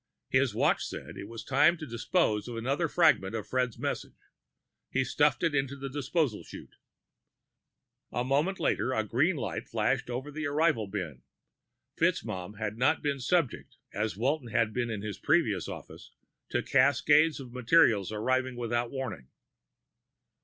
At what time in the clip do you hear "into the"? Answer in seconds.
5.53-5.91